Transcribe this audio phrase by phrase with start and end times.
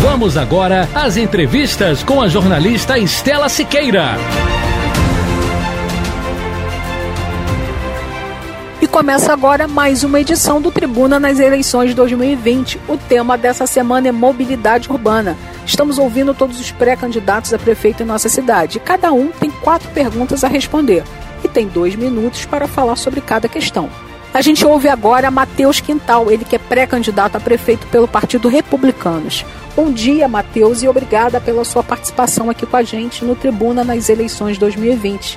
[0.00, 4.14] Vamos agora às entrevistas com a jornalista Estela Siqueira.
[8.80, 12.80] E começa agora mais uma edição do Tribuna nas eleições 2020.
[12.88, 15.36] O tema dessa semana é mobilidade urbana.
[15.66, 18.80] Estamos ouvindo todos os pré-candidatos a prefeito em nossa cidade.
[18.80, 21.04] Cada um tem quatro perguntas a responder
[21.44, 23.90] e tem dois minutos para falar sobre cada questão.
[24.32, 29.44] A gente ouve agora Matheus Quintal, ele que é pré-candidato a prefeito pelo Partido Republicanos.
[29.74, 34.08] Bom dia, Matheus, e obrigada pela sua participação aqui com a gente no Tribuna nas
[34.08, 35.36] eleições 2020.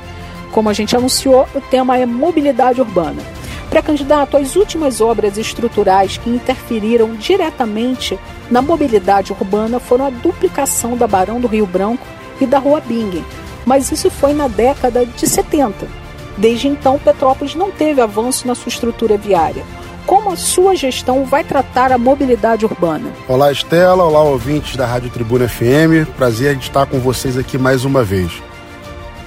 [0.51, 3.23] Como a gente anunciou, o tema é mobilidade urbana.
[3.67, 8.19] Pré-candidato, as últimas obras estruturais que interferiram diretamente
[8.51, 12.05] na mobilidade urbana foram a duplicação da Barão do Rio Branco
[12.39, 13.25] e da Rua Bingen,
[13.65, 16.02] mas isso foi na década de 70.
[16.37, 19.63] Desde então, Petrópolis não teve avanço na sua estrutura viária.
[20.05, 23.11] Como a sua gestão vai tratar a mobilidade urbana?
[23.27, 24.03] Olá, Estela.
[24.03, 26.09] Olá, ouvintes da Rádio Tribuna FM.
[26.17, 28.31] Prazer de estar com vocês aqui mais uma vez.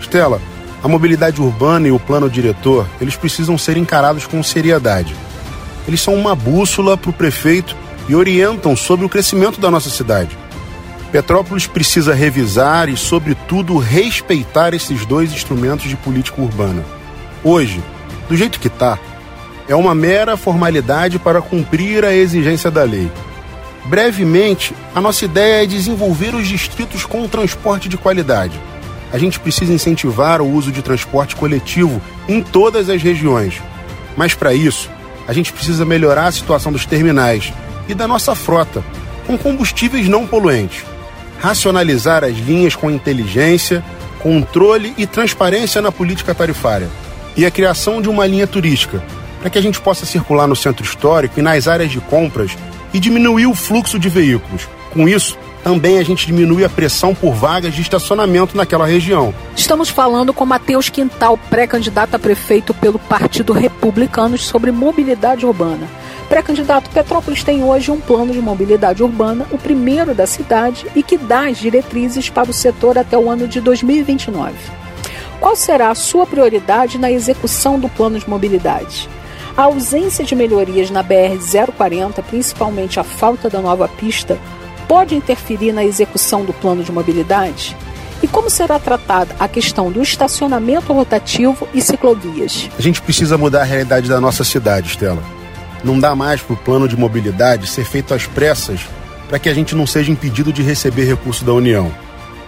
[0.01, 0.41] Estela,
[0.83, 5.17] a mobilidade urbana e o plano diretor, eles precisam ser encarados com seriedade.
[5.89, 7.75] Eles são uma bússola para o prefeito
[8.09, 10.37] e orientam sobre o crescimento da nossa cidade.
[11.11, 16.85] Petrópolis precisa revisar e, sobretudo, respeitar esses dois instrumentos de política urbana.
[17.49, 17.81] Hoje,
[18.29, 18.99] do jeito que está,
[19.69, 23.09] é uma mera formalidade para cumprir a exigência da lei.
[23.85, 28.61] Brevemente, a nossa ideia é desenvolver os distritos com transporte de qualidade.
[29.13, 33.63] A gente precisa incentivar o uso de transporte coletivo em todas as regiões.
[34.17, 34.91] Mas para isso,
[35.29, 37.53] a gente precisa melhorar a situação dos terminais
[37.89, 38.83] e da nossa frota,
[39.25, 40.85] com combustíveis não poluentes.
[41.39, 43.85] Racionalizar as linhas com inteligência,
[44.19, 46.89] controle e transparência na política tarifária.
[47.37, 49.03] E a criação de uma linha turística,
[49.41, 52.57] para que a gente possa circular no centro histórico e nas áreas de compras
[52.95, 54.67] e diminuir o fluxo de veículos.
[54.93, 59.35] Com isso, também a gente diminui a pressão por vagas de estacionamento naquela região.
[59.55, 65.89] Estamos falando com Matheus Quintal, pré-candidato a prefeito pelo Partido Republicano sobre mobilidade urbana.
[66.29, 71.19] Pré-candidato Petrópolis tem hoje um plano de mobilidade urbana, o primeiro da cidade e que
[71.19, 74.55] dá as diretrizes para o setor até o ano de 2029.
[75.41, 79.09] Qual será a sua prioridade na execução do plano de mobilidade?
[79.57, 84.39] A ausência de melhorias na BR-040, principalmente a falta da nova pista,
[84.89, 87.77] pode interferir na execução do plano de mobilidade?
[88.23, 92.69] E como será tratada a questão do estacionamento rotativo e ciclovias?
[92.79, 95.23] A gente precisa mudar a realidade da nossa cidade, Estela.
[95.85, 98.81] Não dá mais para o plano de mobilidade ser feito às pressas
[99.29, 101.93] para que a gente não seja impedido de receber recurso da União.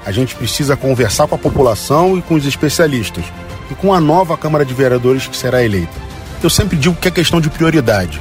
[0.05, 3.25] A gente precisa conversar com a população e com os especialistas
[3.71, 6.09] e com a nova Câmara de Vereadores que será eleita
[6.43, 8.21] eu sempre digo que é questão de prioridade.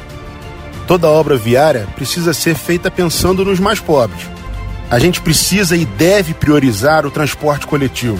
[0.87, 4.21] Toda obra viária precisa ser feita pensando nos mais pobres.
[4.89, 8.19] A gente precisa e deve priorizar o transporte coletivo.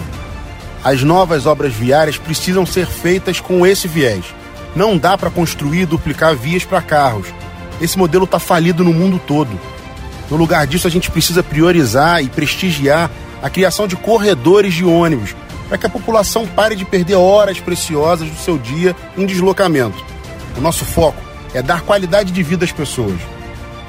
[0.84, 4.24] As novas obras viárias precisam ser feitas com esse viés.
[4.76, 7.26] Não dá para construir e duplicar vias para carros.
[7.80, 9.58] Esse modelo está falido no mundo todo.
[10.30, 13.10] No lugar disso, a gente precisa priorizar e prestigiar
[13.42, 15.34] a criação de corredores de ônibus
[15.68, 20.02] para que a população pare de perder horas preciosas do seu dia em deslocamento.
[20.56, 21.22] O nosso foco
[21.54, 23.20] é dar qualidade de vida às pessoas.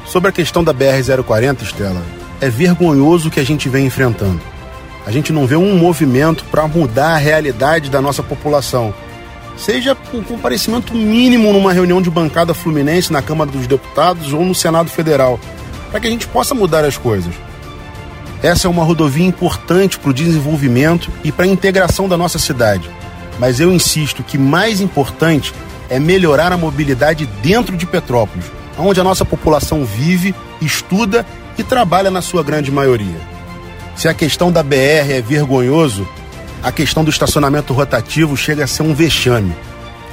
[0.05, 2.01] Sobre a questão da BR-040, Estela,
[2.41, 4.41] é vergonhoso o que a gente vem enfrentando.
[5.05, 8.93] A gente não vê um movimento para mudar a realidade da nossa população.
[9.57, 14.55] Seja com comparecimento mínimo numa reunião de bancada fluminense na Câmara dos Deputados ou no
[14.55, 15.39] Senado Federal,
[15.89, 17.33] para que a gente possa mudar as coisas.
[18.41, 22.89] Essa é uma rodovia importante para o desenvolvimento e para a integração da nossa cidade.
[23.37, 25.53] Mas eu insisto que mais importante
[25.89, 28.45] é melhorar a mobilidade dentro de Petrópolis,
[28.77, 31.25] onde a nossa população vive, estuda
[31.57, 33.19] e trabalha na sua grande maioria.
[33.95, 36.07] Se a questão da BR é vergonhoso,
[36.63, 39.53] a questão do estacionamento rotativo chega a ser um vexame.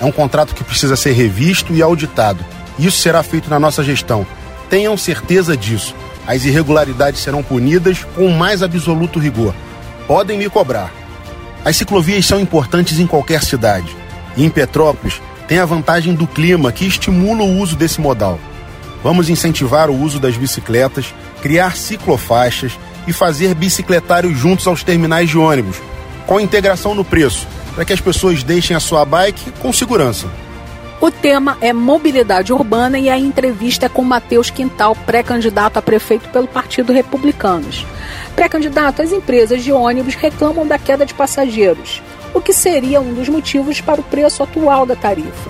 [0.00, 2.44] É um contrato que precisa ser revisto e auditado.
[2.78, 4.26] Isso será feito na nossa gestão.
[4.68, 5.94] Tenham certeza disso.
[6.26, 9.54] As irregularidades serão punidas com o mais absoluto rigor.
[10.06, 10.92] Podem me cobrar.
[11.64, 13.96] As ciclovias são importantes em qualquer cidade.
[14.36, 18.38] E em Petrópolis tem a vantagem do clima que estimula o uso desse modal.
[19.02, 22.72] Vamos incentivar o uso das bicicletas, criar ciclofaixas
[23.06, 25.76] e fazer bicicletários juntos aos terminais de ônibus,
[26.26, 30.26] com integração no preço, para que as pessoas deixem a sua bike com segurança.
[31.06, 36.28] O tema é mobilidade urbana e a entrevista é com Matheus Quintal, pré-candidato a prefeito
[36.30, 37.86] pelo Partido Republicanos.
[38.34, 42.02] Pré-candidato, as empresas de ônibus reclamam da queda de passageiros,
[42.34, 45.48] o que seria um dos motivos para o preço atual da tarifa.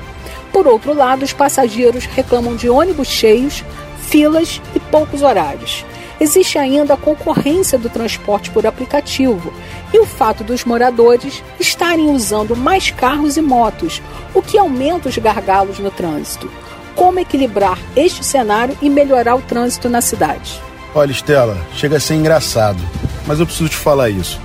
[0.53, 3.64] Por outro lado, os passageiros reclamam de ônibus cheios,
[4.11, 5.87] filas e poucos horários.
[6.20, 9.50] Existe ainda a concorrência do transporte por aplicativo
[9.91, 11.43] e o fato dos moradores
[11.76, 14.02] estarem usando mais carros e motos,
[14.32, 16.50] o que aumenta os gargalos no trânsito.
[16.94, 20.58] Como equilibrar este cenário e melhorar o trânsito na cidade?
[20.94, 22.82] Olha, Estela, chega a ser engraçado,
[23.26, 24.40] mas eu preciso te falar isso.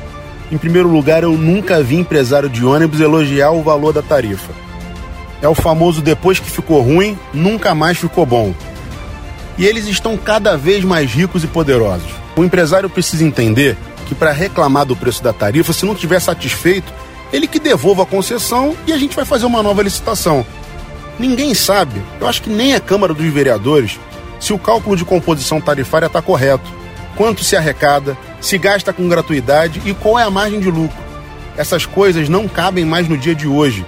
[0.51, 4.51] Em primeiro lugar, eu nunca vi empresário de ônibus elogiar o valor da tarifa.
[5.41, 8.53] É o famoso depois que ficou ruim, nunca mais ficou bom.
[9.57, 12.11] E eles estão cada vez mais ricos e poderosos.
[12.35, 13.77] O empresário precisa entender
[14.07, 16.91] que para reclamar do preço da tarifa, se não estiver satisfeito,
[17.31, 20.45] ele que devolva a concessão e a gente vai fazer uma nova licitação.
[21.19, 23.99] Ninguém sabe, eu acho que nem a Câmara dos Vereadores,
[24.39, 26.69] se o cálculo de composição tarifária está correto,
[27.15, 30.97] quanto se arrecada, se gasta com gratuidade e qual é a margem de lucro.
[31.55, 33.85] Essas coisas não cabem mais no dia de hoje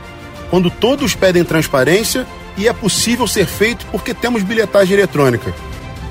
[0.54, 5.52] quando todos pedem transparência e é possível ser feito porque temos bilhetagem eletrônica.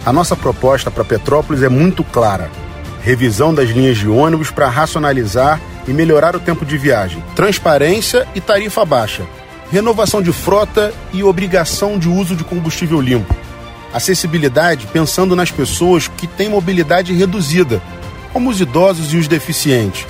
[0.04, 2.50] A nossa proposta para Petrópolis é muito clara:
[3.04, 8.40] revisão das linhas de ônibus para racionalizar e melhorar o tempo de viagem, transparência e
[8.40, 9.24] tarifa baixa,
[9.70, 13.34] renovação de frota e obrigação de uso de combustível limpo,
[13.92, 17.82] acessibilidade pensando nas pessoas que têm mobilidade reduzida,
[18.32, 20.06] como os idosos e os deficientes,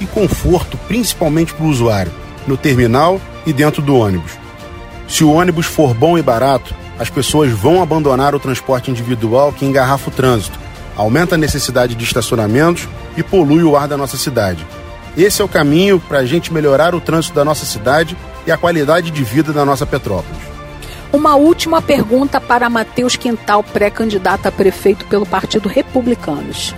[0.00, 2.12] e conforto principalmente para o usuário,
[2.46, 4.32] no terminal e dentro do ônibus.
[5.08, 9.64] Se o ônibus for bom e barato, as pessoas vão abandonar o transporte individual que
[9.64, 10.58] engarrafa o trânsito,
[10.96, 14.64] aumenta a necessidade de estacionamentos e polui o ar da nossa cidade.
[15.16, 18.16] Esse é o caminho para a gente melhorar o trânsito da nossa cidade
[18.46, 20.42] e a qualidade de vida da nossa Petrópolis.
[21.12, 26.74] Uma última pergunta para Matheus Quintal, pré-candidato a prefeito pelo Partido Republicanos.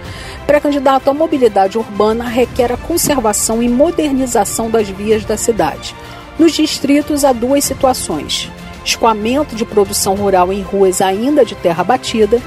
[0.47, 5.95] Pré-candidato à mobilidade urbana requer a conservação e modernização das vias da cidade.
[6.39, 8.51] Nos distritos há duas situações:
[8.85, 12.39] escoamento de produção rural em ruas ainda de terra batida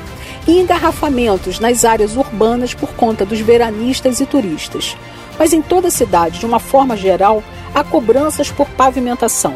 [0.48, 4.96] e engarrafamentos nas áreas urbanas por conta dos veranistas e turistas.
[5.40, 7.42] Mas em toda a cidade, de uma forma geral,
[7.74, 9.56] há cobranças por pavimentação.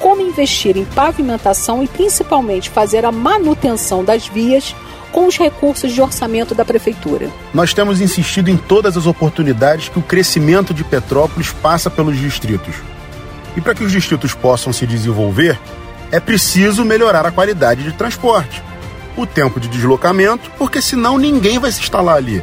[0.00, 4.74] Como investir em pavimentação e principalmente fazer a manutenção das vias
[5.12, 7.30] com os recursos de orçamento da prefeitura.
[7.52, 12.74] Nós temos insistido em todas as oportunidades que o crescimento de Petrópolis passa pelos distritos.
[13.56, 15.58] E para que os distritos possam se desenvolver,
[16.10, 18.62] é preciso melhorar a qualidade de transporte,
[19.16, 22.42] o tempo de deslocamento, porque senão ninguém vai se instalar ali.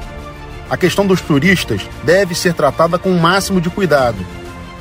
[0.70, 4.18] A questão dos turistas deve ser tratada com o máximo de cuidado.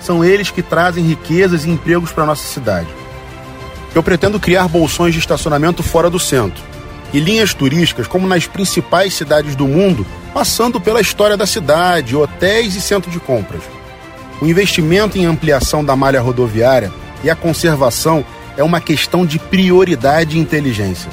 [0.01, 2.89] São eles que trazem riquezas e empregos para nossa cidade.
[3.95, 6.63] Eu pretendo criar bolsões de estacionamento fora do centro
[7.13, 10.05] e linhas turísticas como nas principais cidades do mundo,
[10.35, 13.63] passando pela história da cidade, hotéis e centro de compras.
[14.41, 16.93] O investimento em ampliação da malha rodoviária
[17.25, 18.25] e a conservação
[18.57, 21.11] é uma questão de prioridade e inteligência.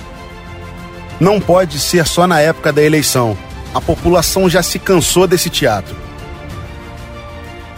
[1.19, 3.37] Não pode ser só na época da eleição.
[3.73, 5.95] A população já se cansou desse teatro.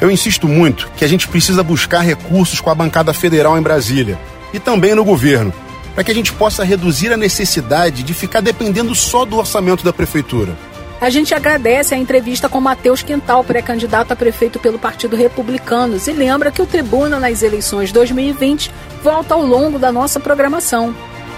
[0.01, 4.19] Eu insisto muito que a gente precisa buscar recursos com a bancada federal em Brasília
[4.53, 5.53] e também no governo,
[5.93, 9.93] para que a gente possa reduzir a necessidade de ficar dependendo só do orçamento da
[9.93, 10.55] prefeitura.
[10.99, 16.13] A gente agradece a entrevista com Matheus Quintal, pré-candidato a prefeito pelo Partido Republicanos, e
[16.13, 18.71] lembra que o Tribuna nas eleições 2020
[19.03, 20.95] volta ao longo da nossa programação.